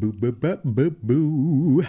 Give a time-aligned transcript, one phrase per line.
[0.00, 1.82] Boo, boo, boo, boo, boo.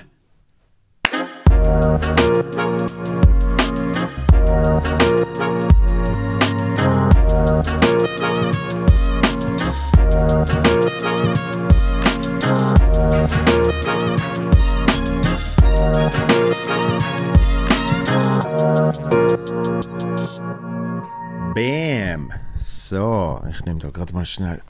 [21.56, 22.34] Bam!
[22.56, 24.62] So, ich nehme da gerade mal schnell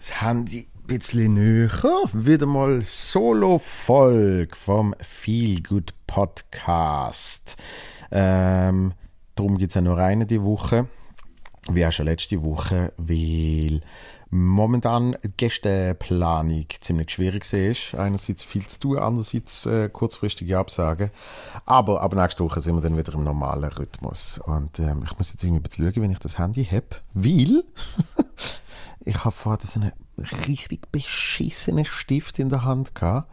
[0.00, 2.02] das Handy bisschen näher.
[2.12, 7.56] Wieder mal Solo-Folge vom Feel Good Podcast.
[8.10, 8.94] Ähm,
[9.36, 10.88] darum gibt es ja nur eine die Woche,
[11.70, 13.82] wie auch schon letzte Woche, weil
[14.30, 17.94] momentan die Gästeplanung ziemlich schwierig ist.
[17.94, 21.10] Einerseits viel zu tun, andererseits äh, kurzfristige Absagen.
[21.66, 24.40] Aber ab nächste Woche sind wir dann wieder im normalen Rhythmus.
[24.44, 27.62] Und ähm, ich muss jetzt irgendwie ein bisschen schauen, wenn ich das Handy habe, weil
[29.04, 29.92] ich habe vorher so einen
[30.48, 33.30] richtig beschissenen Stift in der Hand gehabt,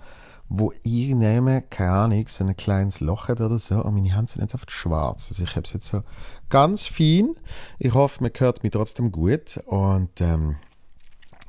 [0.50, 4.42] wo ich nehme, keine Ahnung, so ein kleines Loch oder so und meine Hände sind
[4.42, 5.28] jetzt einfach schwarz.
[5.30, 6.04] Also ich habe es jetzt so
[6.50, 7.36] ganz fein.
[7.80, 10.56] Ich hoffe, man hört mich trotzdem gut und ähm,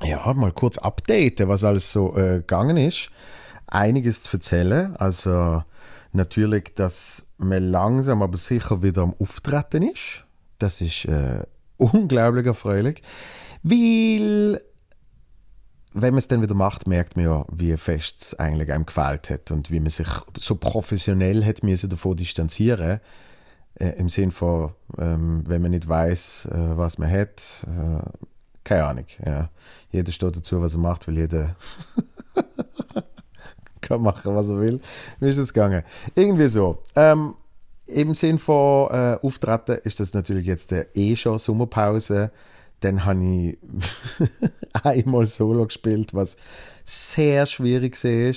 [0.03, 3.09] ja, mal kurz updaten, was alles so äh, gegangen ist.
[3.67, 4.95] Einiges zu erzählen.
[4.97, 5.63] Also
[6.13, 10.25] natürlich, dass man langsam aber sicher wieder am Auftreten ist.
[10.57, 11.43] Das ist äh,
[11.77, 13.01] unglaublich erfreulich.
[13.63, 14.61] Weil,
[15.93, 19.29] wenn man es dann wieder macht, merkt man ja, wie fest es eigentlich einem gefällt
[19.29, 22.99] hat und wie man sich so professionell hat müssen davon distanzieren
[23.79, 28.03] äh, Im Sinn von, ähm, wenn man nicht weiß, äh, was man hat, äh,
[28.63, 29.05] keine Ahnung.
[29.25, 29.49] Ja.
[29.91, 31.55] Jeder steht dazu, was er macht, weil jeder
[33.81, 34.81] kann machen, was er will.
[35.19, 35.83] Wie ist es gegangen?
[36.13, 36.83] Irgendwie so.
[36.95, 37.35] Ähm,
[37.85, 42.31] Im Sinn von äh, Auftreten ist das natürlich jetzt äh, eh schon Sommerpause.
[42.81, 43.57] Dann habe ich
[44.83, 46.35] einmal Solo gespielt, was
[46.85, 48.33] sehr schwierig war,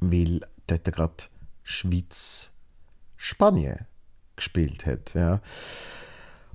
[0.00, 1.24] weil dort gerade
[1.62, 3.86] Schweiz-Spanien
[4.36, 5.12] gespielt hat.
[5.14, 5.42] Ja.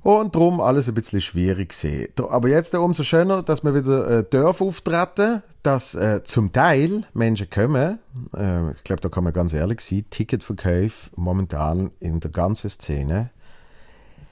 [0.03, 2.09] Und darum alles ein bisschen schwierig gesehen.
[2.29, 7.49] Aber jetzt umso schöner, dass wir wieder äh, dürfen auftreten, dass äh, zum Teil Menschen
[7.49, 7.99] kommen.
[8.35, 10.03] Äh, ich glaube, da kann man ganz ehrlich sein.
[10.09, 13.29] Ticketverkäufe momentan in der ganzen Szene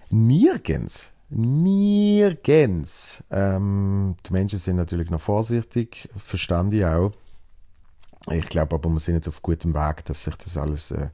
[0.09, 1.13] nirgends.
[1.33, 3.23] Nirgends.
[3.31, 7.13] Ähm, die Menschen sind natürlich noch vorsichtig, verstand ich auch.
[8.29, 11.09] Ich glaube aber, wir sind jetzt auf gutem Weg, dass sich das alles äh,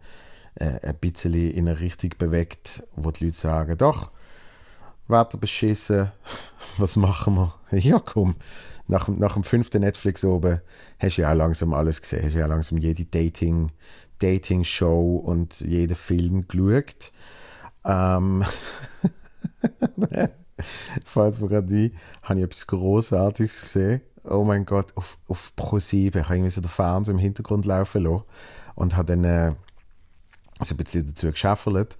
[0.55, 4.09] äh, ein bisschen in eine Richtung bewegt, wo die Leute sagen, doch,
[5.07, 6.11] Wetter beschissen,
[6.77, 7.53] was machen wir?
[7.79, 8.35] Ja, komm,
[8.87, 10.61] nach, nach dem fünften Netflix oben
[10.99, 13.71] hast du ja auch langsam alles gesehen, hast ja auch langsam jede Dating,
[14.19, 17.11] Dating-Show und jeden Film geschaut.
[17.85, 18.43] Ähm,
[21.05, 21.91] fällt mir gerade ein,
[22.23, 24.01] habe ich etwas Großartiges gesehen.
[24.23, 28.23] Oh mein Gott, auf, auf Pro7 habe ich so den Fernseher im Hintergrund laufen lassen
[28.75, 29.53] und habe dann äh,
[30.61, 31.97] so ein bisschen dazu geschaffelt.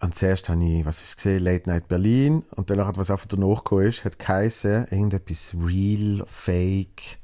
[0.00, 2.44] Und zuerst habe ich, was ich gesehen, Late Night Berlin.
[2.54, 7.18] Und danach, was einfach danach gekommen ist, hat geheißen, irgendetwas real, fake,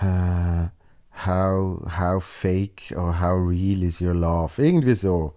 [0.00, 0.68] uh,
[1.26, 4.62] how, how fake or how real is your love?
[4.62, 5.34] Irgendwie so.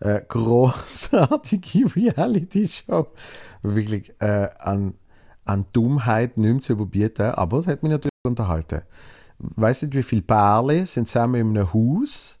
[0.00, 3.08] Äh, großartige Reality-Show.
[3.62, 4.94] Wirklich äh, an,
[5.44, 8.82] an Dummheit nicht mehr zu überbieten, aber es hat mich natürlich unterhalten.
[9.38, 12.38] Weißt nicht, wie viele Paare sind zusammen in einem Haus,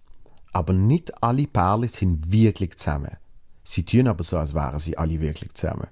[0.52, 3.16] aber nicht alle Paare sind wirklich zusammen.
[3.64, 5.88] Sie tun aber so, als wären sie alle wirklich zusammen.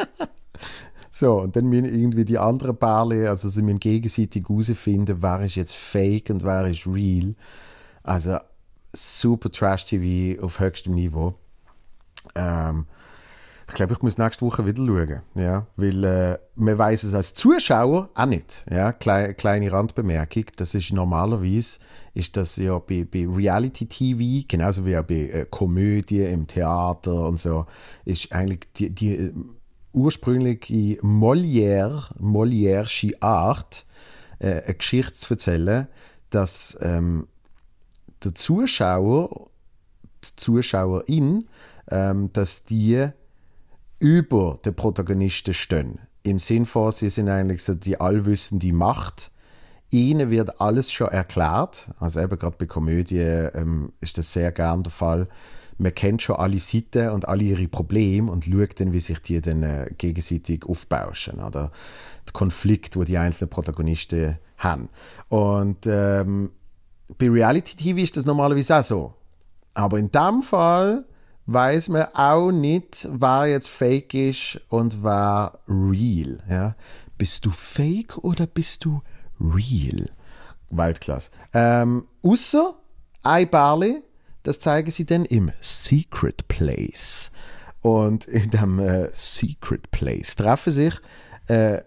[1.10, 5.56] so, und dann müssen irgendwie die anderen Paare, also sie müssen gegenseitig herausfinden, wer ist
[5.56, 7.34] jetzt fake und wer ist real.
[8.02, 8.38] Also
[8.92, 11.34] super Trash-TV auf höchstem Niveau.
[12.34, 12.86] Ähm,
[13.68, 15.20] ich glaube, ich muss nächste Woche wieder schauen.
[15.34, 15.66] Ja?
[15.76, 18.64] Weil äh, man weiß es als Zuschauer auch nicht.
[18.70, 18.92] Ja?
[18.92, 20.44] Kle kleine Randbemerkung.
[20.56, 21.78] Das ist normalerweise,
[22.14, 27.38] ist das ja bei, bei Reality-TV, genauso wie auch bei äh, Komödie im Theater und
[27.38, 27.66] so,
[28.06, 29.34] ist eigentlich die, die äh,
[29.92, 33.84] ursprüngliche Molière, Molière'sche Art,
[34.38, 35.88] äh, eine Geschichte zu erzählen,
[36.30, 37.26] dass ähm,
[38.24, 39.50] der Zuschauer,
[40.24, 41.48] die Zuschauerin,
[41.90, 43.08] ähm, dass die
[43.98, 46.00] über den Protagonisten stehen.
[46.22, 49.30] Im Sinn von, sie sind eigentlich so die allwissende Macht.
[49.90, 51.88] Ihnen wird alles schon erklärt.
[51.98, 55.28] Also eben gerade bei Komödien ähm, ist das sehr gern der Fall.
[55.78, 59.40] Man kennt schon alle Seiten und alle ihre Probleme und schaut dann, wie sich die
[59.40, 61.38] dann äh, gegenseitig aufbauschen.
[61.38, 61.70] Oder
[62.26, 64.88] der Konflikt, wo die einzelnen Protagonisten haben.
[65.28, 66.50] Und ähm,
[67.16, 69.14] bei Reality TV ist das normalerweise auch so.
[69.74, 71.04] Aber in dem Fall
[71.46, 76.42] weiß man auch nicht, wer jetzt fake ist und wer real.
[76.48, 76.74] Ja?
[77.16, 79.00] Bist du fake oder bist du
[79.40, 80.10] real.
[80.70, 81.30] Weltklasse.
[81.54, 82.74] Ähm, außer
[83.22, 84.02] ein Barley,
[84.42, 87.32] das zeigen sie dann im Secret Place.
[87.80, 90.94] Und in dem äh, Secret Place treffen sich
[91.46, 91.80] äh,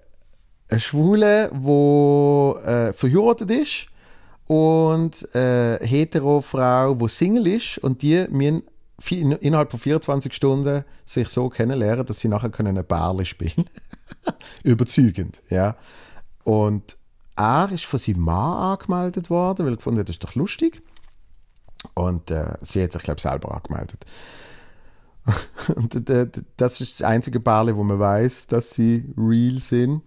[0.70, 3.91] ein Schwule, der äh, verheiratet ist
[4.52, 8.64] und äh, hetero Frau, die Single ist und die müssen
[9.40, 13.70] innerhalb von 24 Stunden sich so kennenlernen, dass sie nachher können eine Barley spielen
[14.66, 15.78] Überzeugend, ja.
[16.44, 16.98] Und
[17.38, 20.84] er ist von seinem Mann angemeldet worden, weil er gefunden hat, das ist doch lustig.
[21.94, 24.06] Und äh, sie hat sich, glaube ich, selber angemeldet.
[25.78, 26.28] und äh,
[26.58, 30.02] das ist das einzige Barley, wo man weiß, dass sie real sind,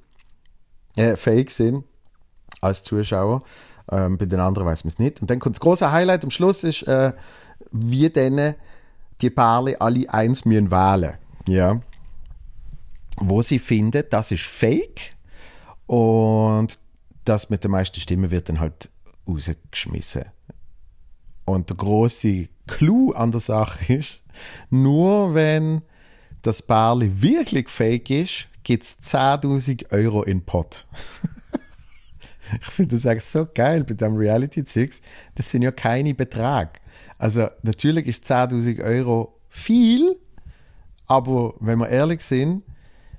[0.97, 1.85] äh, fake sind,
[2.61, 3.43] als Zuschauer.
[3.91, 5.21] Ähm, bei den anderen weiß man es nicht.
[5.21, 7.13] Und dann kommt das große Highlight am Schluss ist, äh,
[7.71, 8.55] wie denen
[9.21, 11.15] die Paare alle eins müssen wählen.
[11.47, 11.81] Ja.
[13.17, 15.13] Wo sie finden, das ist fake
[15.87, 16.79] und
[17.25, 18.91] das mit der meisten Stimmen wird dann halt
[19.29, 20.25] rausgeschmissen.
[21.45, 24.23] Und der große Clou an der Sache ist,
[24.71, 25.83] nur wenn
[26.43, 30.87] das Barley wirklich fake ist, gibt es 10.000 Euro in Pot.
[32.61, 35.03] ich finde das eigentlich so geil bei dem Reality-Zeugs.
[35.35, 36.71] Das sind ja keine Beträge.
[37.19, 40.17] Also natürlich ist 10.000 Euro viel,
[41.07, 42.63] aber wenn wir ehrlich sind,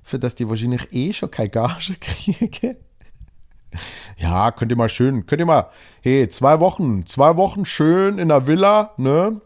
[0.03, 2.77] für das die wahrscheinlich eh schon keine Gage kriegen.
[4.17, 5.69] Ja, könnt ihr mal schön, könnt ihr mal,
[6.01, 9.41] hey, zwei Wochen, zwei Wochen schön in der Villa, ne?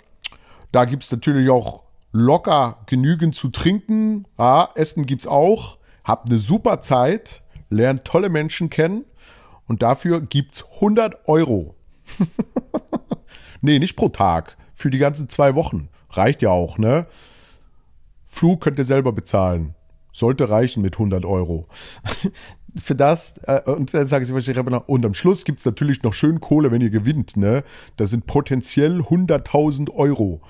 [0.72, 1.82] Da gibt es natürlich auch
[2.12, 4.28] locker genügend zu trinken.
[4.38, 5.78] Ja, Essen gibt's auch.
[6.04, 9.06] Habt eine super Zeit, lernt tolle Menschen kennen
[9.70, 11.76] und dafür gibt's 100 Euro.
[13.62, 15.90] nee, nicht pro Tag, für die ganzen zwei Wochen.
[16.10, 17.06] Reicht ja auch, ne?
[18.28, 19.76] Flug könnt ihr selber bezahlen.
[20.12, 21.68] Sollte reichen mit 100 Euro.
[22.76, 26.14] Für das, äh, und dann wahrscheinlich aber noch, und am Schluss gibt es natürlich noch
[26.14, 27.64] schön Kohle, wenn ihr gewinnt, ne?
[27.98, 30.42] Das sind potenziell 100.000 Euro.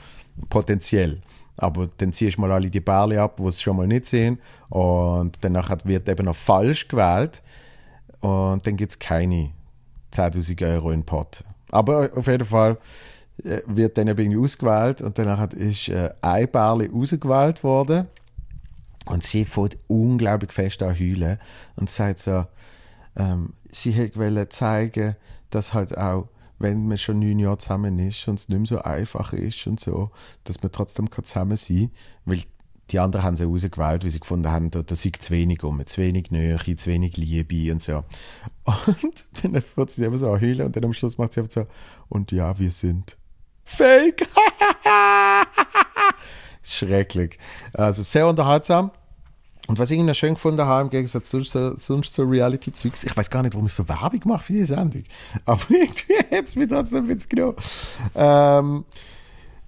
[0.49, 1.21] Potenziell.
[1.57, 4.39] Aber dann ziehe ich mal alle die Bärle ab, wo es schon mal nicht sehen.
[4.69, 7.41] Und danach wird eben noch falsch gewählt.
[8.21, 9.51] Und dann gibt es keine
[10.13, 11.43] 10.000 Euro in Pot.
[11.71, 12.77] Aber auf jeden Fall
[13.43, 18.07] äh, wird dann irgendwie ausgewählt und danach ist äh, ein Bärli ausgewählt worden.
[19.05, 21.39] Und sie fängt unglaublich fest an heulen
[21.75, 22.45] und sagt so,
[23.15, 25.15] ähm, sie wollte zeigen,
[25.49, 26.27] dass halt auch,
[26.59, 29.79] wenn man schon neun Jahre zusammen ist und es nicht mehr so einfach ist und
[29.79, 30.11] so,
[30.43, 31.91] dass man trotzdem zusammen sein kann,
[32.25, 32.43] weil
[32.91, 35.85] die anderen haben sie rausgewählt, weil sie gefunden haben, da, da sei zu wenig um,
[35.85, 38.03] zu wenig Nähe, zu wenig Liebe und so.
[38.85, 41.65] Und dann wird sie immer so heulen und dann am Schluss macht sie einfach so,
[42.07, 43.17] und ja, wir sind
[43.63, 44.27] Fake.
[46.63, 47.39] Schrecklich.
[47.73, 48.91] Also sehr unterhaltsam.
[49.67, 53.29] Und was ich noch schön gefunden habe, im Gegensatz zu sonst so Reality-Zeugs, ich weiß
[53.29, 55.03] gar nicht, warum ich so Werbung mache für die Sendung,
[55.45, 57.55] aber irgendwie hat es mir trotzdem ein bisschen genommen.
[58.15, 58.85] Ähm,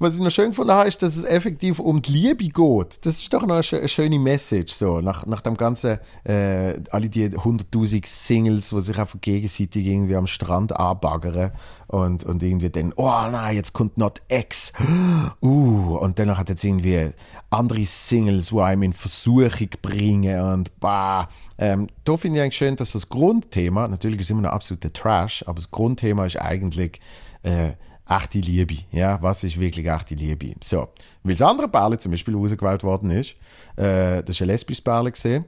[0.02, 3.06] was ich noch schön gefunden habe, ist, dass es effektiv um die Liebe geht.
[3.06, 7.30] Das ist doch noch eine, schöne Message, so, nach, nach dem ganzen, äh, alle die
[7.30, 11.52] 100.000 Singles, die sich einfach gegenseitig irgendwie am Strand anbaggern
[11.86, 14.74] und, und irgendwie dann, oh nein, jetzt kommt Not X,
[15.44, 17.12] uh, und dann hat jetzt irgendwie
[17.52, 22.76] andere Singles, die einem in Versuchung bringen und bah, ähm, da finde ich eigentlich schön,
[22.76, 27.00] dass das Grundthema, natürlich ist immer noch absoluter Trash, aber das Grundthema ist eigentlich,
[27.44, 27.74] äh,
[28.12, 28.78] echte Liebe.
[28.92, 30.56] Ja, was ist wirklich echte Liebe?
[30.64, 30.90] So,
[31.24, 33.36] weil das andere Pärchen zum Beispiel ausgewählt worden ist,
[33.78, 35.46] äh, das ist ein lesbisches Pärchen gesehen.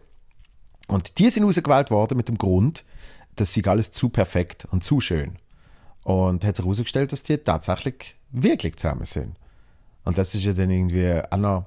[0.88, 2.84] Und die sind ausgewählt worden mit dem Grund,
[3.36, 5.38] dass sie alles zu perfekt und zu schön.
[6.03, 9.36] Und hat sich herausgestellt, dass die tatsächlich wirklich zusammen sind.
[10.03, 11.65] Und das ist ja dann irgendwie auch noch,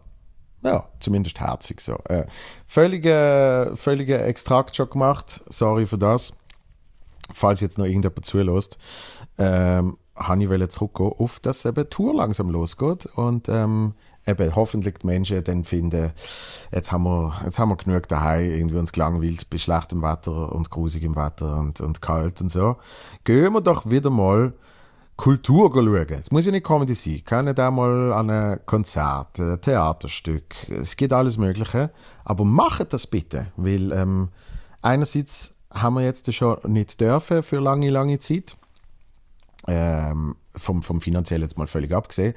[0.62, 1.96] ja, zumindest herzig so.
[2.04, 2.26] Äh,
[2.66, 5.42] völliger völlige Extrakt schon gemacht.
[5.48, 6.34] Sorry für das.
[7.32, 8.78] Falls jetzt noch irgendjemand zulässt.
[9.38, 13.94] Ähm, habe ich zurückgehen auf, dass eben Tour langsam losgeht und ähm,
[14.26, 16.12] eben hoffentlich die Menschen dann finden,
[16.72, 20.70] jetzt haben wir, jetzt haben wir genug daheim, irgendwie uns gelangweilt bei schlechtem Wetter und
[20.70, 22.76] grusigem Wetter und, und kalt und so.
[23.24, 24.54] Gehen wir doch wieder mal
[25.16, 26.18] Kultur schauen.
[26.20, 27.22] Es muss ja nicht Comedy sein.
[27.24, 30.68] Kann nicht einmal an ein Konzert, ein Theaterstück.
[30.68, 31.90] Es geht alles Mögliche.
[32.24, 34.28] Aber macht das bitte, weil ähm,
[34.82, 38.56] einerseits haben wir jetzt schon nicht dürfen für lange, lange Zeit
[39.66, 42.34] ähm, vom, vom finanziellen jetzt mal völlig abgesehen,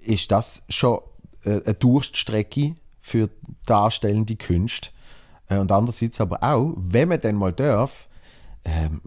[0.00, 1.00] ist das schon
[1.44, 3.30] äh, eine Durststrecke für
[3.66, 4.90] darstellende Künste.
[5.48, 8.08] Äh, und andererseits aber auch, wenn man dann mal darf,
[8.64, 9.02] ähm,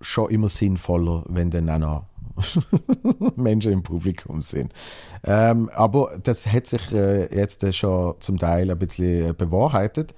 [0.00, 2.06] schon immer sinnvoller, wenn dann auch noch
[3.36, 4.72] Menschen im Publikum sind.
[5.24, 10.14] Ähm, aber das hat sich äh, jetzt schon zum Teil ein bisschen bewahrheitet.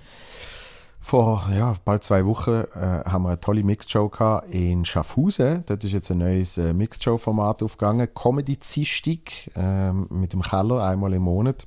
[1.04, 4.10] Vor ja, bald zwei Wochen äh, haben wir eine tolle Mixed-Show
[4.48, 5.62] in Schaffhausen.
[5.66, 8.08] Dort ist jetzt ein neues äh, Mixed-Show-Format aufgegangen.
[8.14, 11.66] Comedy-Zistig äh, mit dem Keller einmal im Monat.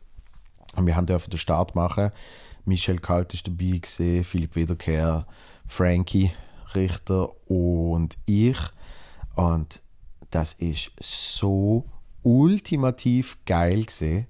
[0.75, 2.11] Und wir haben dürfen den Start machen.
[2.65, 5.27] Michel Kalt ist dabei gesehen, Philipp Wiederkehr,
[5.67, 6.31] Frankie
[6.73, 8.57] Richter und ich.
[9.35, 9.83] Und
[10.31, 11.85] das ist so
[12.23, 14.25] ultimativ geil gesehen.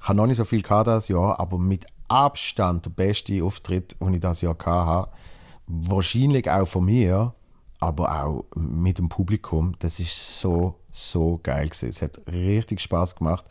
[0.00, 3.96] Ich habe noch nicht so viel gehabt das Jahr, aber mit Abstand der beste Auftritt,
[4.00, 5.10] den ich das Jahr hatte.
[5.66, 7.34] Wahrscheinlich auch von mir,
[7.80, 9.74] aber auch mit dem Publikum.
[9.78, 11.88] Das ist so, so geil gewesen.
[11.88, 13.44] Es hat richtig Spaß gemacht.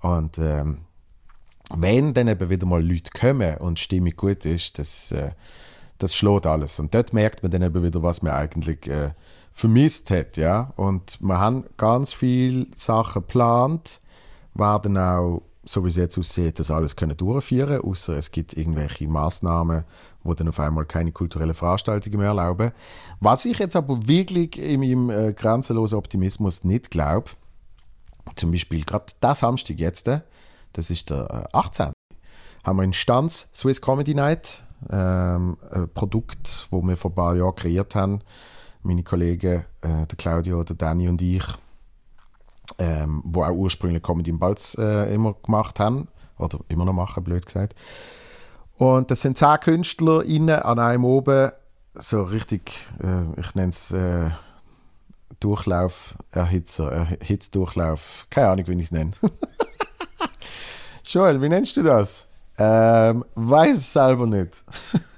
[0.00, 0.78] Und ähm,
[1.74, 5.30] wenn dann eben wieder mal Leute kommen und die Stimmung gut ist, das, äh,
[5.98, 6.78] das schlägt alles.
[6.78, 9.12] Und dort merkt man dann eben wieder, was man eigentlich äh,
[9.52, 10.36] vermisst hat.
[10.36, 10.72] Ja?
[10.76, 14.00] Und wir haben ganz viele Sachen geplant,
[14.54, 19.06] werden auch so wie es jetzt aussieht, das alles können durchführen, außer es gibt irgendwelche
[19.06, 19.84] Maßnahmen,
[20.24, 22.72] wo dann auf einmal keine kulturellen Veranstaltungen mehr erlauben.
[23.20, 27.30] Was ich jetzt aber wirklich in meinem äh, grenzenlosen Optimismus nicht glaube,
[28.34, 30.20] zum Beispiel gerade das Samstag jetzt, äh,
[30.72, 31.92] das ist der äh, 18.
[32.64, 37.36] haben wir in Stanz Swiss Comedy Night, ähm, ein Produkt, wo wir vor ein paar
[37.36, 38.20] Jahren kreiert haben.
[38.82, 41.44] Meine Kollegen, äh, der Claudio, der Danny und ich,
[42.82, 47.22] ähm, wo auch ursprünglich Comedy im Balz äh, immer gemacht haben, oder immer noch machen,
[47.22, 47.74] blöd gesagt.
[48.76, 51.52] Und das sind zehn Künstler innen an einem oben,
[51.94, 54.30] so richtig, äh, ich nenne es äh,
[55.38, 59.12] Durchlauf, Erhitzer, Erhitzdurchlauf, keine Ahnung, wie ich es nenne.
[61.04, 62.26] Joel, wie nennst du das?
[62.58, 64.64] Ähm, weiß es selber nicht.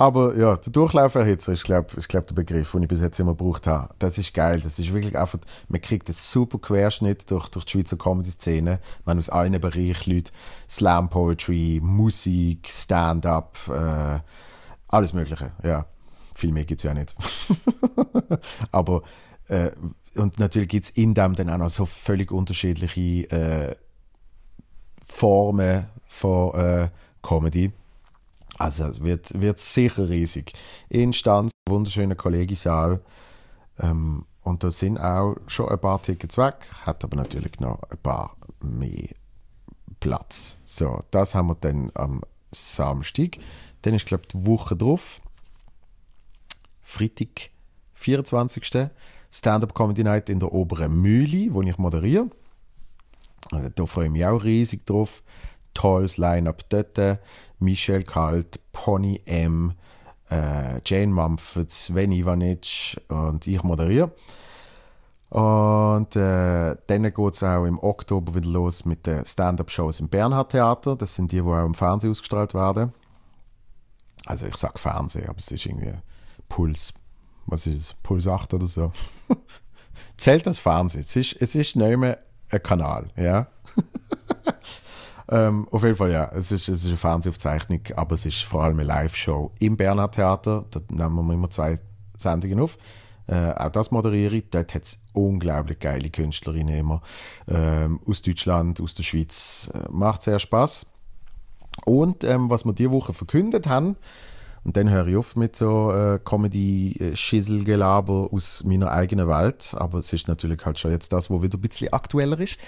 [0.00, 3.32] Aber ja, der Durchlauferhitzer ist, glaube ich, glaub, der Begriff, den ich bis jetzt immer
[3.32, 3.92] gebraucht habe.
[3.98, 4.60] Das ist geil.
[4.60, 8.78] Das ist wirklich einfach, man kriegt einen super Querschnitt durch, durch die Schweizer Comedy-Szene.
[9.04, 10.30] Man aus allen Bereichen Leute,
[10.70, 14.20] Slam Poetry, Musik, Stand-up, äh,
[14.86, 15.50] alles Mögliche.
[15.64, 15.86] Ja,
[16.32, 17.16] viel mehr gibt es ja nicht.
[18.70, 19.02] Aber,
[19.48, 19.72] äh,
[20.14, 23.76] und natürlich gibt es in dem dann auch noch so völlig unterschiedliche äh,
[25.04, 26.88] Formen von äh,
[27.20, 27.72] Comedy.
[28.58, 30.52] Also wird, wird sicher riesig.
[30.88, 33.00] Instanz, wunderschöner Kollegisaal.
[33.78, 37.98] Ähm, und da sind auch schon ein paar Tickets weg, hat aber natürlich noch ein
[37.98, 39.10] paar mehr
[40.00, 40.58] Platz.
[40.64, 43.38] So, das haben wir dann am Samstag.
[43.82, 45.20] Dann ist, glaube ich, die Woche drauf.
[46.82, 47.50] Freitag,
[47.94, 48.90] 24.
[49.30, 52.30] Stand-up Comedy Night in der Oberen Mühle, wo ich moderiere.
[53.52, 55.22] Also, da freue ich mich auch riesig drauf
[55.78, 57.20] tolles Line-Up dort.
[57.60, 59.74] Michel Kalt, Pony M,
[60.30, 64.12] äh, Jane Mumford, Sven Ivanic und ich moderiere.
[65.30, 70.52] Und äh, dann geht es auch im Oktober wieder los mit den Stand-Up-Shows im Bernhard
[70.52, 70.96] Theater.
[70.96, 72.92] Das sind die, die auch im Fernsehen ausgestrahlt werden.
[74.26, 75.92] Also ich sage Fernsehen, aber es ist irgendwie
[76.48, 76.92] Puls.
[77.46, 77.94] Was ist es?
[78.02, 78.92] Puls 8 oder so.
[80.16, 81.02] Zählt das Fernsehen?
[81.02, 82.18] Es ist, es ist nicht mehr
[82.50, 83.48] ein Kanal, ja.
[85.30, 86.30] Ähm, auf jeden Fall, ja.
[86.32, 90.14] Es ist, es ist eine Fernsehaufzeichnung, aber es ist vor allem eine Live-Show im Bernhard
[90.14, 90.64] Theater.
[90.70, 91.78] Da nehmen wir immer zwei
[92.16, 92.78] Sendungen auf.
[93.26, 94.50] Äh, auch das moderiere ich.
[94.50, 97.02] Dort hat es unglaublich geile Künstlerinnen immer.
[97.46, 99.70] Ähm, aus Deutschland, aus der Schweiz.
[99.74, 100.86] Äh, macht sehr Spaß.
[101.84, 103.96] Und ähm, was wir diese Woche verkündet haben,
[104.64, 109.74] und dann höre ich auf mit so äh, Comedy-Schisselgelaber aus meiner eigenen Welt.
[109.76, 112.58] Aber es ist natürlich halt schon jetzt das, wo wieder ein bisschen aktueller ist.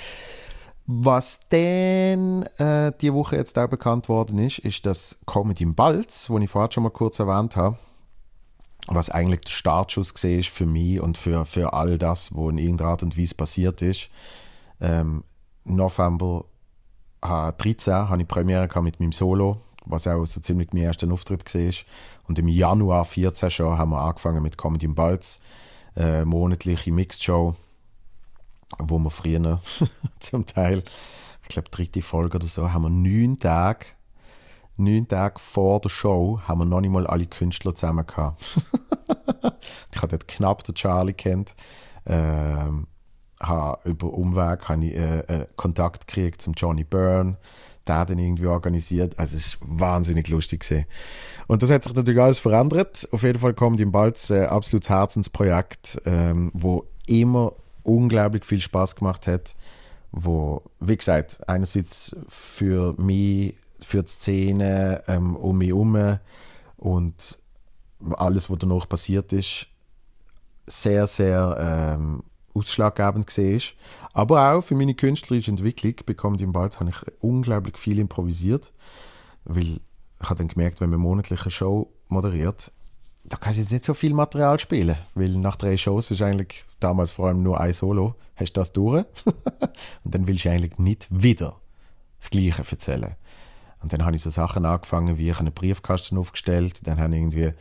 [0.92, 6.28] Was dann äh, die Woche jetzt auch bekannt worden ist, ist das Comedy im Balz,
[6.28, 7.78] wo ich vorher schon mal kurz erwähnt habe,
[8.88, 12.90] was eigentlich der Startschuss war für mich und für, für all das, was in irgendeiner
[12.90, 14.08] Art und Weise passiert ist.
[14.80, 15.22] Ähm,
[15.62, 16.46] November
[17.22, 21.54] äh, 13 hatte ich Premiere mit meinem Solo, was auch so ziemlich mein erster Auftritt
[21.54, 21.72] war.
[22.26, 25.40] Und im Januar 14 schon haben wir angefangen mit Comedy im Balz,
[25.94, 27.54] äh, monatliche Mixed Show
[28.78, 29.60] wo wir früher
[30.20, 30.82] zum Teil,
[31.42, 33.86] ich glaube, dritte Folge oder so, haben wir neun Tage,
[34.76, 38.42] neun Tage vor der Show, haben wir noch nicht mal alle Künstler zusammen gehabt.
[39.92, 41.54] ich habe dort knapp den Charlie kennt.
[42.06, 42.86] Ähm,
[43.42, 47.38] habe über Umweg habe ich, äh, äh, Kontakt gekriegt zum Johnny Byrne,
[47.86, 49.18] der dann irgendwie organisiert.
[49.18, 50.86] Also es war wahnsinnig lustig gewesen.
[51.46, 53.08] Und das hat sich natürlich alles verändert.
[53.12, 58.60] Auf jeden Fall kommt ihm bald ein äh, absolutes Herzensprojekt, ähm, wo immer unglaublich viel
[58.60, 59.54] Spaß gemacht hat,
[60.12, 66.18] wo, wie gesagt, einerseits für mich, für die Szene ähm, um mich herum
[66.76, 67.38] und
[68.12, 69.66] alles, was danach passiert ist,
[70.66, 71.56] sehr, sehr
[71.98, 72.22] ähm,
[72.54, 73.60] ausschlaggebend war.
[74.12, 78.72] Aber auch für meine künstlerische Entwicklung bekommt im Bald habe ich unglaublich viel improvisiert,
[79.44, 79.80] weil ich
[80.22, 82.72] habe dann gemerkt, wenn man monatlich eine Show moderiert,
[83.24, 86.64] da kannst du jetzt nicht so viel Material spielen, weil nach drei Shows ist eigentlich
[86.80, 89.04] damals vor allem nur ein Solo, hast du das durch?
[90.04, 91.56] Und dann willst du eigentlich nicht wieder
[92.18, 93.16] das Gleiche erzählen.
[93.82, 97.52] Und dann habe ich so Sachen angefangen, wie ich einen Briefkasten aufgestellt, dann haben irgendwie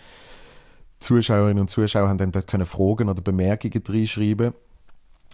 [1.00, 4.54] Zuschauerinnen und Zuschauer haben dann dort können Fragen oder Bemerkungen reinschreiben.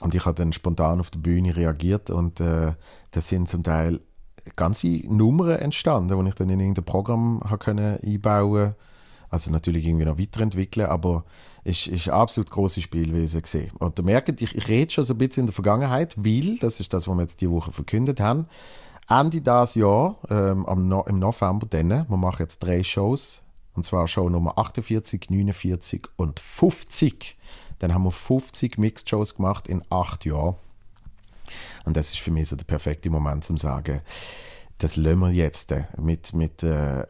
[0.01, 2.73] Und ich habe dann spontan auf der Bühne reagiert und äh,
[3.11, 4.01] das sind zum Teil
[4.55, 8.75] ganze Nummern entstanden, die ich dann in irgendein Programm habe können einbauen
[9.35, 11.25] also natürlich irgendwie noch weiterentwickeln, aber
[11.63, 13.71] es ist ein absolut großes Spielwesen gesehen.
[13.79, 16.79] Und da merkt ich, ich rede schon so ein bisschen in der Vergangenheit, weil, das
[16.79, 18.47] ist das, was wir jetzt diese Woche verkündet haben,
[19.09, 23.41] Ende dieses Jahr, ähm, no im November dann, wir machen jetzt drei Shows,
[23.75, 27.37] und zwar Show Nummer 48, 49 und 50.
[27.79, 30.55] Dann haben wir 50 Mixed-Shows gemacht in acht Jahren.
[31.83, 33.99] Und das ist für mich so der perfekte Moment zum sagen,
[34.77, 37.05] das lassen wir jetzt äh, mit, mit äh,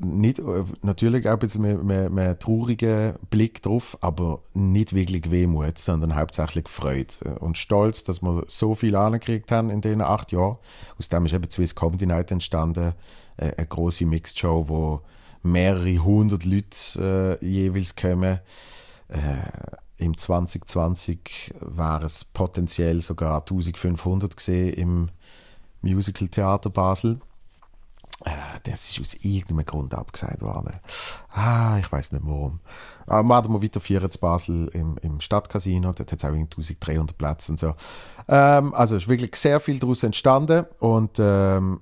[0.00, 5.30] nicht, äh, natürlich auch ein bisschen mehr, mehr, mehr traurigen Blick drauf, aber nicht wirklich
[5.30, 10.32] Wehmut, sondern hauptsächlich Freude und Stolz, dass wir so viel angekriegt haben in diesen acht
[10.32, 10.58] Jahren.
[10.98, 12.94] Aus dem ist eben Swiss Comedy Night entstanden,
[13.36, 15.00] äh, eine große Mixed Show, wo
[15.42, 18.40] mehrere hundert Leute äh, jeweils kommen.
[19.08, 19.18] Äh,
[19.96, 25.08] Im 2020 war es potenziell sogar 1500 gesehen im
[25.80, 27.20] Musical Theater Basel.
[28.24, 28.30] Äh,
[28.64, 30.74] das ist aus irgendeinem Grund abgesagt worden.
[31.32, 32.60] Ah, ich weiß nicht warum.
[33.06, 35.92] Aber wir hatten weiter feiern in Basel im, im Stadtcasino.
[35.92, 37.74] Dort hat es auch 1300 Plätze und so.
[38.28, 41.80] Ähm, also ist wirklich sehr viel daraus entstanden und ähm,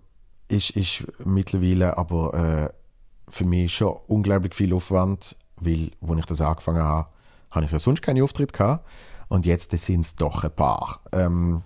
[0.48, 2.70] ist, ist mittlerweile aber äh,
[3.28, 7.08] für mich schon unglaublich viel Aufwand, weil, als ich das angefangen habe,
[7.50, 8.86] habe ich ja sonst keine Auftritte gehabt.
[9.28, 11.00] Und jetzt sind es doch ein paar.
[11.12, 11.62] Ähm,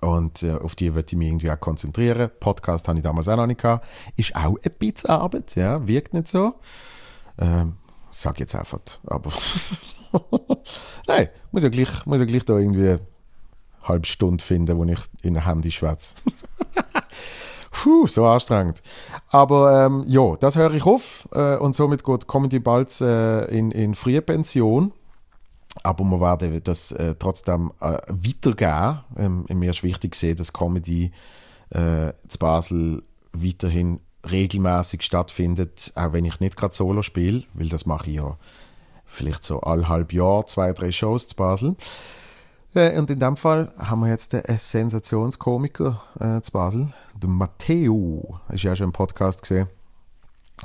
[0.00, 2.30] und äh, auf die würde ich mich irgendwie auch konzentrieren.
[2.40, 3.86] Podcast habe ich damals auch noch nicht gehabt.
[4.16, 6.54] Ist auch ein bisschen Arbeit, ja, wirkt nicht so.
[7.38, 7.76] Ähm,
[8.10, 9.30] sag jetzt einfach, aber
[11.06, 13.00] nein, muss ja gleich, muss ja gleich da irgendwie eine
[13.82, 16.14] halbe Stunde finden, wo ich in ein Handy schwätze.
[17.70, 18.82] Puh, so anstrengend.
[19.28, 23.70] Aber ähm, ja, das höre ich auf äh, und somit geht Comedy bald äh, in,
[23.70, 24.92] in frühe Pension.
[25.82, 29.00] Aber wir werden das äh, trotzdem äh, weitergeben.
[29.16, 31.12] Ähm, mir ist wichtig gesehen, dass Comedy
[31.70, 37.86] äh, zu Basel weiterhin regelmäßig stattfindet, auch wenn ich nicht gerade Solo spiele, weil das
[37.86, 38.36] mache ich ja
[39.06, 41.76] vielleicht so alle halb Jahr, zwei, drei Shows zu Basel.
[42.74, 48.38] Äh, und in dem Fall haben wir jetzt einen Sensationskomiker äh, zu Basel, der Matteo.
[48.50, 49.68] Ist ja schon im Podcast gesehen.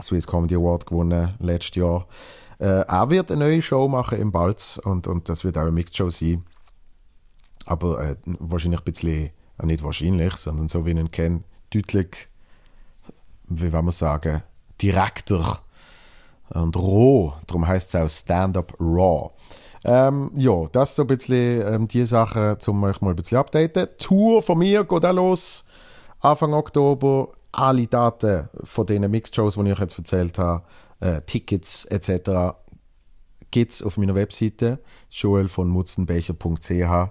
[0.02, 2.06] Swiss Comedy Award gewonnen letztes Jahr.
[2.60, 5.72] Äh, er wird eine neue Show machen im Balz und, und das wird auch eine
[5.72, 6.44] Mixed Show sein.
[7.66, 12.28] Aber äh, wahrscheinlich ein bisschen, äh, nicht wahrscheinlich, sondern so wie ich ihn kenne, deutlich,
[13.48, 14.44] wie wollen wir sagen,
[14.82, 15.60] direkter
[16.50, 17.34] und roh.
[17.48, 19.32] Darum heißt es auch Stand-Up Raw.
[19.84, 23.88] Ähm, ja, das so ein bisschen ähm, die Sache, um euch mal ein bisschen updaten.
[23.98, 25.64] Tour von mir geht auch los.
[26.22, 27.30] Anfang Oktober.
[27.52, 30.64] Alle Daten von den Mixed-Shows, die ich euch jetzt erzählt habe,
[31.00, 32.58] äh, Tickets etc.
[33.52, 34.80] gibt es auf meiner Webseite
[35.10, 37.10] joel von mutzenbecher.ch.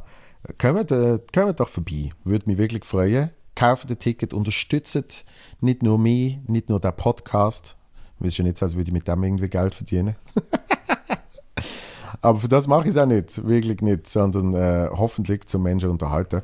[0.59, 1.19] Kommt, äh,
[1.57, 3.31] doch vorbei, würde mich wirklich freuen.
[3.55, 5.25] Kauft ein Ticket, unterstützt
[5.61, 7.77] nicht nur mich, nicht nur der Podcast.
[8.19, 10.17] Wisst ja nicht so, als würde ich mit dem irgendwie Geld verdienen.
[12.21, 15.91] Aber für das mache ich es auch nicht, wirklich nicht, sondern äh, hoffentlich zum Menschen
[15.91, 16.43] unterhalten.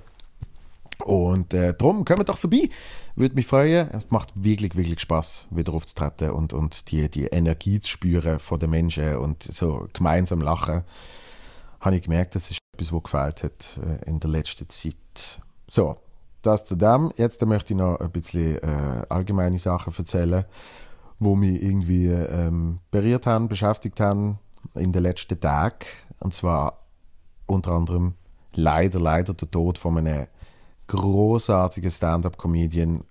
[1.04, 2.68] Und äh, darum, kommt doch vorbei.
[3.14, 3.88] Würde mich freuen.
[3.90, 8.58] Es macht wirklich, wirklich Spaß, wieder aufzutreten und, und die, die Energie zu spüren von
[8.58, 10.82] den Menschen und so gemeinsam lachen.
[11.80, 15.40] Habe ich gemerkt, das ist etwas, was gefällt hat äh, in der letzten Zeit.
[15.66, 15.96] So,
[16.42, 17.12] das zu dem.
[17.16, 20.44] Jetzt möchte ich noch ein bisschen äh, allgemeine Sachen erzählen,
[21.18, 24.38] wo mich irgendwie ähm, berührt haben, beschäftigt haben
[24.74, 25.86] in den letzten Tagen.
[26.20, 26.86] Und zwar
[27.46, 28.14] unter anderem
[28.54, 30.26] leider, leider der Tod von einem
[30.90, 33.04] großartigen Stand-up-Comedian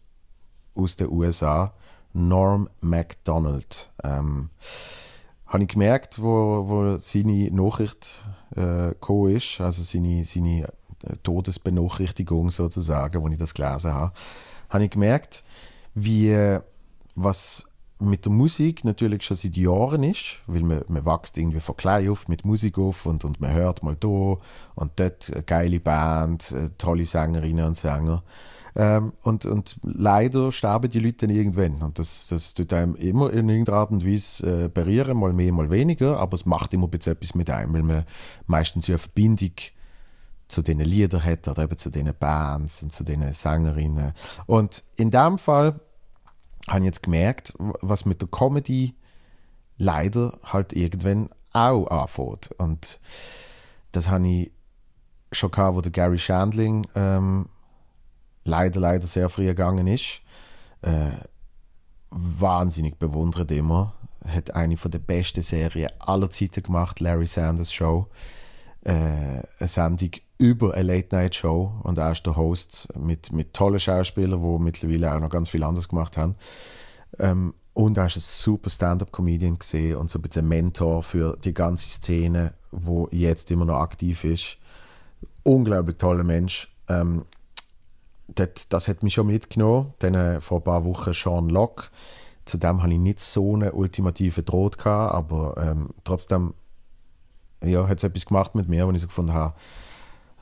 [0.75, 1.73] aus den USA,
[2.13, 3.89] Norm MacDonald.
[4.03, 4.49] Ähm,
[5.45, 8.23] habe ich gemerkt, wo, wo seine Nachricht
[8.55, 10.63] äh, gekommen ist, also seine, seine
[11.03, 14.13] äh, Todesbenachrichtigung sozusagen, wo ich das gelesen habe,
[14.69, 15.43] habe ich gemerkt,
[15.95, 16.59] wie
[17.15, 17.65] was
[17.99, 22.09] mit der Musik natürlich schon seit Jahren ist, weil man, man wächst irgendwie von klein
[22.09, 24.37] auf mit Musik auf und, und man hört mal da
[24.75, 28.23] und dort eine geile Band, äh, tolle Sängerinnen und Sänger.
[28.75, 31.81] Ähm, und, und leider sterben die Leute dann irgendwann.
[31.81, 35.51] Und das, das tut einem immer in irgendeiner Art und Weise äh, berühren, mal mehr,
[35.51, 38.05] mal weniger, aber es macht immer etwas mit einem, weil man
[38.47, 39.53] meistens eine Verbindung
[40.47, 44.13] zu den Liedern hat oder eben zu den Bands und zu den Sängerinnen.
[44.45, 45.79] Und in dem Fall
[46.71, 48.95] habe jetzt gemerkt, was mit der Comedy
[49.77, 52.51] leider halt irgendwann auch anfängt.
[52.57, 52.99] Und
[53.91, 54.51] das habe ich
[55.31, 57.47] schon gehabt, wo der Gary Shandling ähm,
[58.43, 60.21] leider, leider sehr früh gegangen ist.
[60.81, 61.11] Äh,
[62.09, 63.93] wahnsinnig bewundert immer.
[64.25, 68.07] Hat eine von der besten Serien aller Zeiten gemacht, Larry Sanders Show.
[68.83, 68.91] Äh,
[69.59, 74.63] eine Sendung über eine Late-Night-Show und er ist der Host mit, mit tollen Schauspielern, die
[74.63, 76.35] mittlerweile auch noch ganz viel anderes gemacht haben.
[77.19, 79.57] Ähm, und er ist ein super Stand-Up-Comedian
[79.97, 84.57] und so ein bisschen Mentor für die ganze Szene, wo jetzt immer noch aktiv ist.
[85.43, 86.73] Unglaublich toller Mensch.
[86.87, 87.25] Ähm,
[88.27, 89.93] das, das hat mich schon mitgenommen.
[89.99, 91.85] Dann äh, vor ein paar Wochen Sean Locke.
[92.45, 96.53] Zudem hatte ich nicht so einen ultimativen Droht, aber ähm, trotzdem
[97.63, 99.53] ja, hat etwas gemacht mit mir, wo ich so gefunden habe,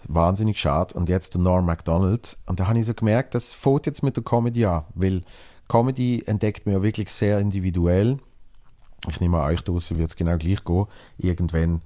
[0.08, 0.94] wahnsinnig schade.
[0.96, 2.38] Und jetzt der Norm MacDonald.
[2.46, 5.24] Und da habe ich so gemerkt, das fängt jetzt mit der Comedy an, weil
[5.68, 8.20] Comedy entdeckt man ja wirklich sehr individuell.
[9.08, 10.86] Ich nehme an, euch draußen wird es genau gleich gehen.
[11.18, 11.82] Irgendwann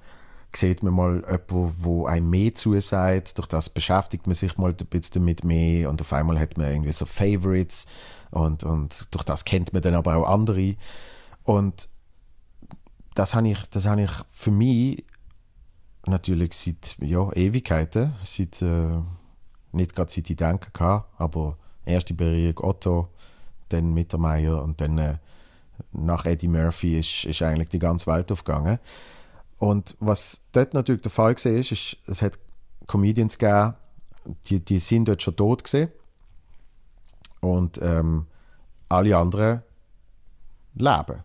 [0.55, 3.37] sieht man mal jemanden, wo einem mehr zusagt.
[3.37, 6.71] Durch das beschäftigt man sich mal ein bisschen damit mehr und auf einmal hat man
[6.71, 7.85] irgendwie so Favorites
[8.31, 10.75] und, und durch das kennt man dann aber auch andere.
[11.43, 11.89] Und
[13.15, 15.05] das habe ich, das habe ich für mich
[16.05, 18.99] natürlich seit ja, Ewigkeiten, seit, äh,
[19.71, 23.07] nicht gerade seit ich denken kann, aber erste Berührung Otto,
[23.69, 25.17] dann Mittermeier und dann äh,
[25.93, 28.79] nach Eddie Murphy ist, ist eigentlich die ganze Welt aufgegangen.
[29.57, 32.39] Und was dort natürlich der Fall war, ist, ist, es hat
[32.87, 33.75] Comedians gegeben,
[34.45, 35.89] die, die sind dort schon tot gesehen
[37.39, 38.27] und ähm,
[38.89, 39.61] alle anderen
[40.75, 41.23] leben.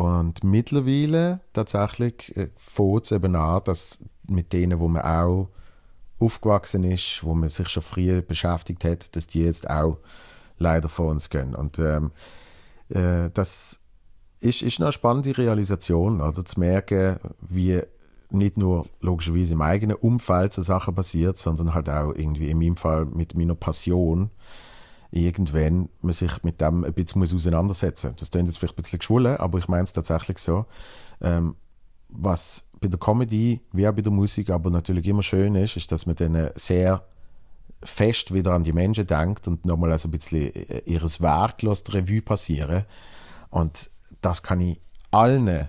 [0.00, 5.50] Und mittlerweile tatsächlich äh, fängt es eben an, dass mit denen, wo man auch
[6.18, 9.98] aufgewachsen ist, wo man sich schon früher beschäftigt hat, dass die jetzt auch
[10.56, 11.54] leider vor uns gehen.
[11.54, 12.12] Und ähm,
[12.88, 13.82] äh, das
[14.40, 16.46] ist, ist eine spannende Realisation, oder?
[16.46, 17.82] zu merken, wie
[18.30, 22.78] nicht nur logischerweise im eigenen Umfeld so Sachen passiert, sondern halt auch irgendwie in meinem
[22.78, 24.30] Fall mit meiner Passion
[25.10, 28.98] irgendwann man sich mit dem ein bisschen muss auseinandersetzen Das klingt jetzt vielleicht ein bisschen
[28.98, 30.66] geschwollen, aber ich meine es tatsächlich so.
[31.20, 31.56] Ähm,
[32.08, 35.92] was bei der Comedy wie auch bei der Musik aber natürlich immer schön ist, ist,
[35.92, 37.04] dass man dann sehr
[37.82, 42.22] fest wieder an die Menschen denkt und nochmal also ein bisschen äh, ihres Werk Revue
[42.22, 42.84] passieren.
[43.50, 45.68] Und das kann ich allen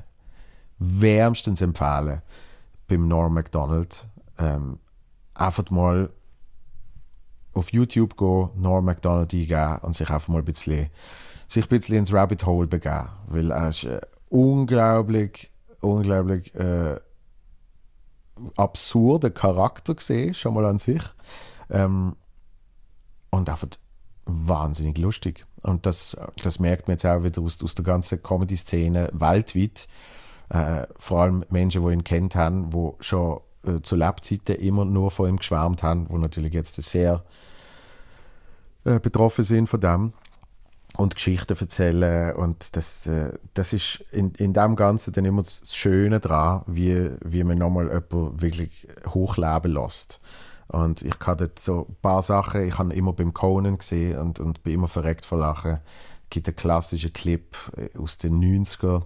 [0.77, 2.21] wärmstens empfehlen
[2.88, 4.08] beim Norm MacDonald.
[4.38, 4.80] Ähm,
[5.36, 6.10] einfach mal
[7.53, 10.89] auf YouTube gehen, Norm MacDonald eingeben und sich einfach mal ein bisschen,
[11.47, 13.09] sich ein bisschen ins Rabbit Hole begeben.
[13.27, 16.99] Weil er ist äh, unglaublich, unglaublich äh,
[18.55, 21.03] absurder Charakter gesehen, schon mal an sich.
[21.69, 22.15] Ähm,
[23.29, 23.67] und einfach
[24.25, 25.45] wahnsinnig lustig.
[25.61, 29.87] Und das, das merkt man jetzt auch wieder aus, aus der ganzen Comedy-Szene weltweit.
[30.49, 35.12] Äh, vor allem Menschen, die ihn kennt haben, die schon äh, zu Lebzeiten immer nur
[35.12, 37.24] von ihm geschwärmt haben, die natürlich jetzt sehr
[38.84, 40.13] äh, betroffen sind von dem
[40.97, 45.74] und Geschichten erzählen und das, äh, das ist in, in dem Ganzen dann immer das
[45.76, 50.19] Schöne daran, wie, wie man nochmal jemanden wirklich hochleben lässt.
[50.67, 54.63] Und ich hatte so ein paar Sachen, ich habe immer beim Conan gesehen und, und
[54.63, 55.80] bin immer verreckt vor Lachen.
[56.24, 59.04] Es gibt einen klassischen Clip äh, aus den 90er,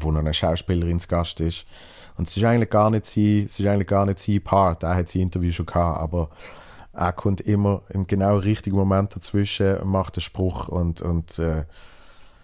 [0.00, 1.66] wo noch eine Schauspielerin zu Gast ist.
[2.16, 4.94] Und es ist eigentlich gar nicht sein, es ist eigentlich gar nicht sein Part, er
[4.94, 6.30] hat sein Interview schon gehabt, aber
[6.92, 11.64] er kommt immer im genau richtigen Moment dazwischen, macht einen Spruch und, und äh,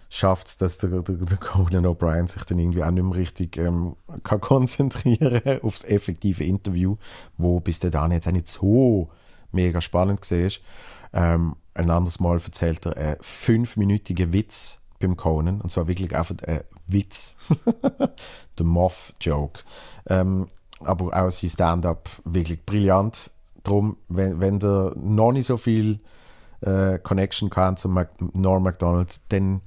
[0.09, 3.55] schafft es, dass der, der, der Conan O'Brien sich dann irgendwie auch nicht mehr richtig
[3.57, 6.97] ähm, kann konzentrieren aufs effektive Interview,
[7.37, 9.09] wo bis dahin jetzt auch nicht so
[9.53, 10.51] mega spannend war.
[11.13, 16.35] Ähm, ein anderes Mal erzählt er einen fünfminütigen Witz beim Conan, und zwar wirklich einfach
[16.47, 17.35] ein Witz.
[18.57, 19.61] der Moth-Joke.
[20.07, 20.47] Ähm,
[20.79, 23.31] aber auch sein Stand-up wirklich brillant.
[23.63, 25.99] Darum, wenn, wenn der noch nicht so viel
[26.61, 29.61] äh, Connection kann zum Mac Norm McDonald, dann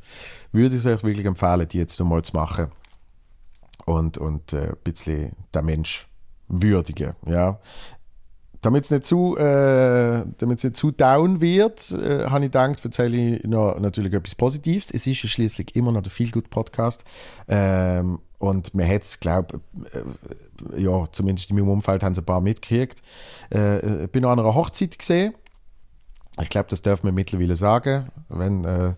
[0.53, 2.73] würde ich euch wirklich empfehlen, die jetzt mal zu machen
[3.85, 6.09] und, und äh, ein bisschen den Mensch
[6.49, 7.15] würdigen.
[7.27, 7.61] Ja.
[8.65, 13.45] Damit es nicht zu, äh, nicht zu down wird, äh, habe ich gedacht, erzähle ich
[13.45, 14.91] noch natürlich etwas Positives.
[14.91, 17.05] Es ist ja schließlich immer noch der Feel Good Podcast.
[17.49, 19.61] Ähm, und man hat es, glaube
[19.93, 23.03] äh, ja, zumindest in meinem Umfeld haben sie ein paar mitgekriegt.
[23.53, 25.35] Äh, ich bin an einer Hochzeit gesehen
[26.41, 28.95] ich glaube, das dürfen wir mittlerweile sagen, wenn äh,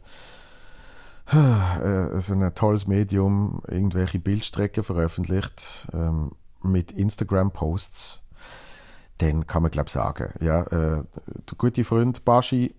[1.33, 8.23] äh, so ein tolles Medium irgendwelche Bildstrecken veröffentlicht ähm, mit Instagram-Posts,
[9.19, 12.75] dann kann man glaube sagen, ja, äh, der gute Freund Baschi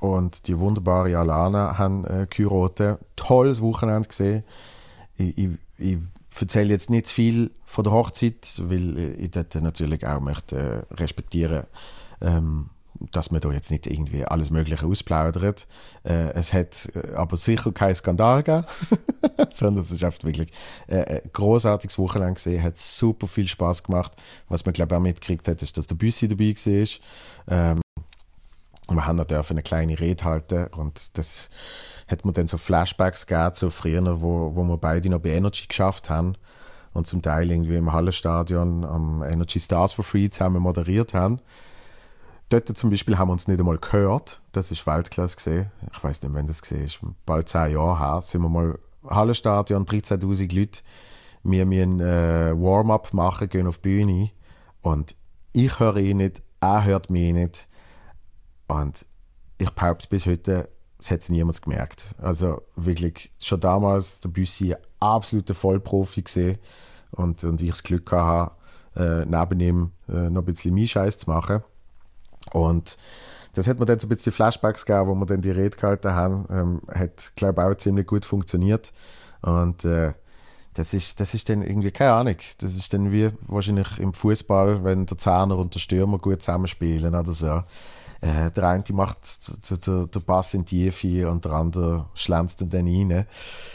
[0.00, 2.98] und die wunderbare Alana haben äh, geheiratet.
[3.16, 4.44] Tolles Wochenende gesehen.
[5.16, 5.48] Ich, ich,
[5.78, 5.98] ich
[6.38, 11.64] erzähle jetzt nicht viel von der Hochzeit, weil ich dort natürlich auch möchte äh, respektieren
[12.20, 12.70] ähm,
[13.12, 15.66] dass man da jetzt nicht irgendwie alles Mögliche ausplaudert.
[16.04, 18.66] Äh, es hat äh, aber sicher keinen Skandal gegeben,
[19.50, 20.50] sondern es ist einfach wirklich
[20.86, 24.12] äh, ein großartiges Wochenende gesehen, hat super viel Spaß gemacht.
[24.48, 26.88] Was man glaube ich auch mitgekriegt hat, ist, dass der Büssi dabei war.
[27.48, 27.80] Ähm,
[28.90, 31.50] wir haben dürfen eine kleine Rede halten und das
[32.08, 35.66] hat mir dann so Flashbacks gegeben, so früher, wo, wo wir beide noch bei Energy
[35.66, 36.36] geschafft haben
[36.94, 41.40] und zum Teil irgendwie im Hallenstadion am Energy Stars for Free zusammen moderiert haben.
[42.50, 44.40] Dort zum Beispiel haben wir uns nicht einmal gehört.
[44.52, 45.70] Das ist Weltklasse gesehen.
[45.92, 47.00] Ich weiß nicht, wann das gesehen ist.
[47.26, 50.80] Bald zehn Jahre her sind wir mal Hallenstadion, 13.000 Leute.
[51.42, 54.30] Wir müssen äh, Warm-up machen, gehen auf die Bühne.
[54.80, 55.14] Und
[55.52, 57.68] ich höre ihn nicht, er hört mich nicht.
[58.66, 59.06] Und
[59.58, 62.14] ich behaupte bis heute, es hat niemand gemerkt.
[62.18, 66.58] Also wirklich, schon damals der Büssi ein absoluter Vollprofi gesehen
[67.12, 68.52] und, und ich das Glück hatte,
[68.96, 71.62] äh, neben ihm äh, noch ein bisschen mein Scheiß zu machen.
[72.52, 72.96] Und
[73.54, 76.12] das hat mir dann so ein bisschen Flashbacks gegeben, wo wir dann die Rede gehalten
[76.12, 76.46] haben.
[76.50, 78.92] Ähm, hat, glaube ich, auch ziemlich gut funktioniert.
[79.42, 80.12] Und äh,
[80.74, 84.84] das ist, das ist dann irgendwie, keine Ahnung, das ist dann wie wahrscheinlich im Fußball,
[84.84, 87.62] wenn der Zahner und der Stürmer gut zusammenspielen oder so.
[88.20, 89.18] Äh, der eine macht
[89.86, 93.26] den Pass in die Tiefe und der andere schlänzt dann rein.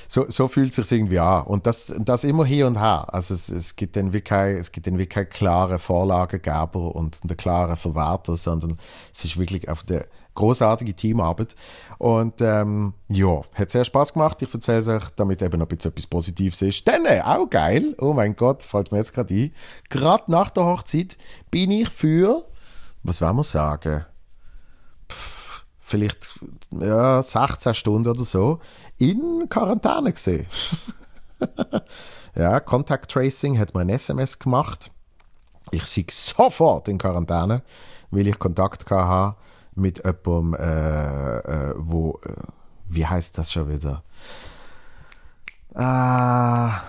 [0.07, 1.45] So, so fühlt es sich irgendwie an.
[1.45, 3.05] Und das, das immer hier und her.
[3.13, 8.77] Also es, es gibt dann wirklich keine, keine klare Vorlagegeber und einen klaren Verwerter, sondern
[9.13, 11.55] es ist wirklich auf der großartige Teamarbeit.
[11.97, 14.41] Und ähm, ja, hat sehr Spaß gemacht.
[14.41, 16.87] Ich erzähle es euch, damit eben noch ein bisschen etwas Positives ist.
[16.87, 17.95] Dann äh, auch geil.
[17.99, 19.53] Oh mein Gott, fällt mir jetzt gerade ein.
[19.89, 21.17] Gerade nach der Hochzeit
[21.49, 22.43] bin ich für,
[23.03, 24.05] was wollen wir sagen?
[25.93, 26.39] Vielleicht
[26.71, 28.59] ja, 16 Stunden oder so
[28.97, 30.47] in Quarantäne gesehen.
[32.35, 34.91] ja, Contact Tracing hat mir ein SMS gemacht.
[35.69, 37.61] Ich sei sofort in Quarantäne,
[38.09, 39.35] weil ich Kontakt hatte
[39.75, 42.33] mit jemandem, äh, äh, wo, äh,
[42.89, 44.01] wie heißt das schon wieder?
[45.75, 46.81] Ah,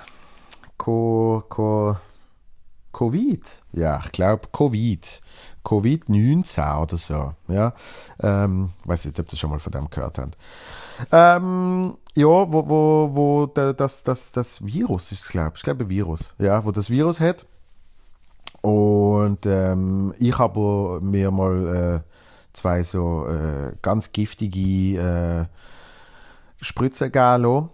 [0.79, 1.97] Co, Co,
[2.95, 3.43] Covid.
[3.73, 5.21] Ja, ich glaube Covid.
[5.65, 7.35] Covid-19 oder so.
[7.49, 7.73] Ja,
[8.23, 10.37] ähm, weiß nicht, ob ihr schon mal von dem gehört habt.
[11.11, 15.63] Ähm, ja, wo, wo, wo das, das, das Virus ist, glaube ich.
[15.63, 16.35] Glaube, ein Virus.
[16.39, 17.47] Ja, wo das Virus hat.
[18.61, 22.11] Und ähm, ich habe mir mal äh,
[22.53, 25.45] zwei so äh, ganz giftige äh,
[26.63, 27.71] Spritzen gegeben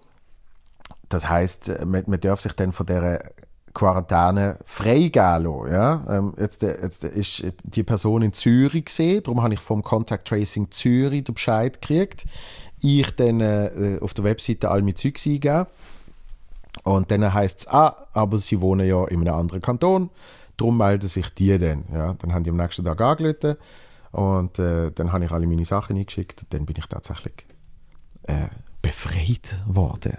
[1.08, 3.32] Das heißt, man, man darf sich dann von der
[3.72, 5.70] Quarantäne freigeben.
[5.70, 6.04] Ja?
[6.08, 10.26] Ähm, jetzt, äh, jetzt ist die Person in Zürich gesehen, darum habe ich vom Contact
[10.26, 12.24] Tracing Zürich den Bescheid gekriegt.
[12.80, 15.66] Ich dann äh, auf der Webseite all meine Zeugs eingeben.
[16.82, 20.10] Und dann heisst es, ah, aber sie wohnen ja in einem anderen Kanton,
[20.56, 21.84] darum melden sich die dann.
[21.92, 22.14] Ja?
[22.14, 23.56] Dann haben die am nächsten Tag angerufen
[24.12, 27.46] und äh, dann habe ich alle meine Sachen eingeschickt und dann bin ich tatsächlich
[28.24, 28.48] äh,
[28.82, 30.16] befreit worden.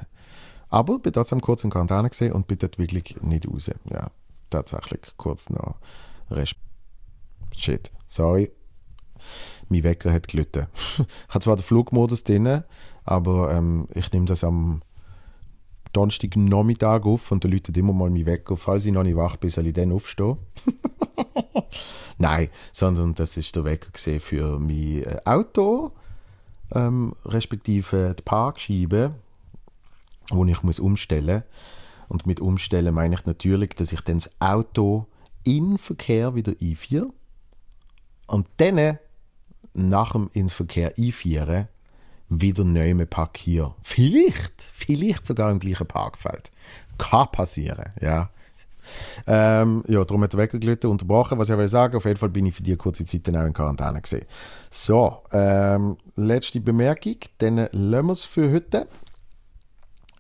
[0.72, 3.70] Aber bin trotzdem kurz in Quarantäne gesehen und bin dort wirklich nicht raus.
[3.90, 4.10] Ja,
[4.50, 5.76] tatsächlich kurz noch
[6.32, 6.56] Rest.
[7.56, 8.52] Shit, sorry.
[9.68, 10.68] Mein Wecker hat gelitten.
[11.30, 12.64] habe zwar den Flugmodus drin,
[13.04, 14.82] aber ähm, ich nehme das am
[15.92, 18.56] Donnerstag Nachmittag auf und da läutet immer mal mein Wecker.
[18.56, 20.38] Falls ich noch nicht wach bin, soll ich dann aufstehen.
[22.18, 25.92] Nein, sondern das ist der Wecker für mein äh, Auto,
[26.74, 29.16] ähm, respektive die Parkscheibe
[30.36, 31.44] wo ich muss umstellen
[32.08, 35.08] Und mit umstellen meine ich natürlich, dass ich dann das Auto
[35.44, 37.10] in Verkehr wieder einführe
[38.28, 38.98] und dann
[39.74, 41.68] nach dem in Verkehr einführen
[42.30, 43.76] wieder neu parkiere.
[43.84, 46.52] Vielleicht, vielleicht sogar im gleichen Parkfeld.
[46.98, 48.30] Kann passieren, ja.
[49.28, 51.38] Ähm, ja, darum hat der Wecker gelitten, unterbrochen.
[51.38, 53.46] Was ich will sagen, auf jeden Fall bin ich für die kurze Zeit dann auch
[53.46, 54.26] in Quarantäne gesehen.
[54.70, 58.88] So, ähm, letzte Bemerkung, dann lassen wir es für heute.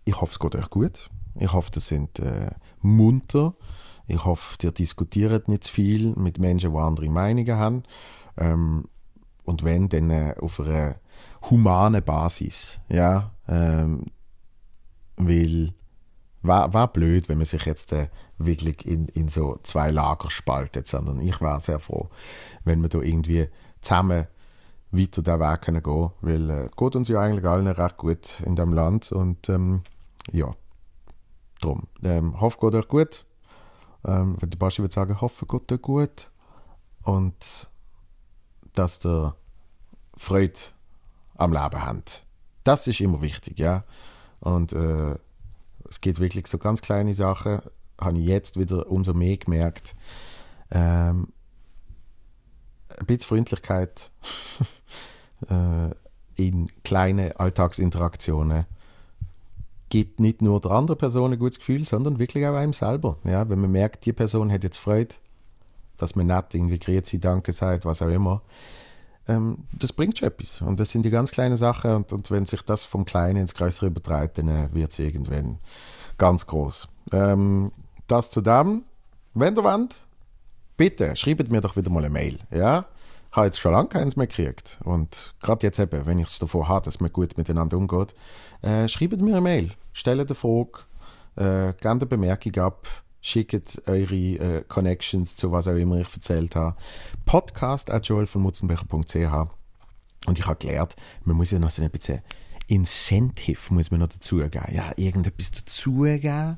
[0.05, 1.09] Ich hoffe, es geht euch gut.
[1.35, 3.53] Ich hoffe, ihr seid äh, munter.
[4.07, 7.83] Ich hoffe, ihr diskutiert nicht zu viel mit Menschen, die andere Meinungen haben.
[8.37, 8.85] Ähm,
[9.43, 10.95] und wenn, dann äh, auf einer
[11.49, 12.79] humanen Basis.
[12.89, 14.05] Ja, ähm,
[15.17, 15.73] weil
[16.43, 20.87] war, war blöd, wenn man sich jetzt äh, wirklich in, in so zwei Lager spaltet,
[20.87, 22.09] sondern ich war sehr froh,
[22.63, 23.47] wenn wir da irgendwie
[23.81, 24.27] zusammen
[24.91, 28.55] weiter den Weg können gehen, weil äh, geht uns ja eigentlich allen recht gut in
[28.55, 29.83] dem Land und ähm,
[30.31, 30.53] ja,
[31.60, 31.88] drum.
[32.03, 33.25] Ähm, hoffe, geht euch gut.
[34.05, 36.31] Ähm, der Baschi würde sagen, hoffe, geht euch gut.
[37.03, 37.69] Und
[38.73, 39.36] dass der
[40.15, 40.60] Freude
[41.36, 42.03] am Leben haben.
[42.63, 43.84] Das ist immer wichtig, ja.
[44.39, 45.15] Und äh,
[45.89, 47.62] es geht wirklich so ganz kleine Sachen,
[47.99, 49.95] habe ich jetzt wieder umso mehr gemerkt.
[50.71, 51.34] Ähm,
[52.97, 54.12] ein bisschen Freundlichkeit
[55.49, 55.89] äh,
[56.36, 58.65] in kleine Alltagsinteraktionen
[59.91, 63.17] gibt nicht nur der anderen Person ein gutes Gefühl, sondern wirklich auch einem selber.
[63.25, 65.13] Ja, wenn man merkt, die Person hat jetzt Freude,
[65.97, 68.41] dass man nett irgendwie grüezi, danke sagt, was auch immer,
[69.27, 70.62] ähm, das bringt schon etwas.
[70.62, 73.54] Und das sind die ganz kleinen Sachen und, und wenn sich das vom Kleinen ins
[73.54, 75.60] Größere übertreibt, dann äh, wird es irgendwann
[76.17, 76.88] ganz groß.
[77.12, 77.71] Ähm,
[78.08, 78.84] das zu dem.
[79.34, 80.06] Wenn ihr wollt,
[80.77, 82.39] bitte schreibt mir doch wieder mal eine Mail.
[82.49, 82.86] Ja?
[83.32, 84.80] Habe jetzt schon lange keins mehr gekriegt.
[84.84, 88.13] Und gerade jetzt eben, wenn ich es davor habe, dass man gut miteinander umgeht,
[88.62, 89.74] äh, schreibt mir eine Mail.
[89.94, 90.80] Stellt eine Frage,
[91.36, 92.88] äh, gebt eine Bemerkung ab,
[93.22, 96.76] schickt eure äh, Connections zu was auch immer ich erzählt habe.
[97.26, 99.50] Podcast at joelvonmutzenbecher.ch
[100.26, 102.22] Und ich habe gelernt, man muss ja noch so ein bisschen
[102.72, 104.74] Incentive muss man noch dazugeben.
[104.74, 106.58] Ja, irgendetwas dazugeben,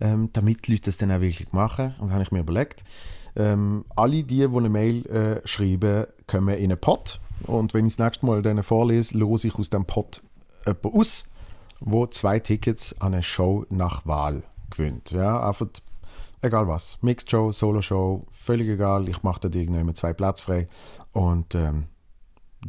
[0.00, 1.94] ähm, damit die Leute das dann auch wirklich machen.
[1.98, 2.82] Und da habe ich mir überlegt,
[3.40, 7.20] ähm, alle die, die eine Mail äh, schreiben, kommen in einen Pot.
[7.46, 10.22] Und wenn ich das nächste Mal denen vorlese, lose ich aus dem Pot
[10.66, 11.24] jemanden aus,
[11.80, 15.10] wo zwei Tickets an eine Show nach Wahl gewinnt.
[15.10, 15.68] Ja, einfach
[16.42, 16.98] egal was.
[17.00, 19.08] Mixed Show, Solo Show, völlig egal.
[19.08, 20.66] Ich mache da irgendwann zwei Plätze frei.
[21.12, 21.86] Und ähm,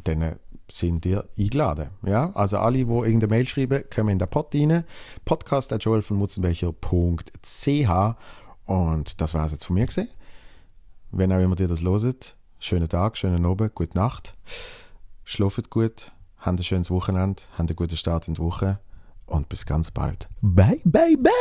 [0.03, 0.37] dann
[0.69, 1.89] sind ihr eingeladen.
[2.03, 2.31] Ja?
[2.33, 4.85] Also alle, die irgendeine Mail schreiben, kommen in den Pod rein.
[5.25, 7.89] Podcast at joel von Mutzenbecher.ch
[8.65, 10.07] und das war es jetzt von mir gesehen.
[11.11, 14.35] Wenn auch immer ihr das loset, schönen Tag, schönen Abend, gute Nacht.
[15.25, 18.79] Schlaft gut, habt ein schönes Wochenende, habt einen guten Start in die Woche
[19.25, 20.29] und bis ganz bald.
[20.41, 21.31] Bye, bye, bye.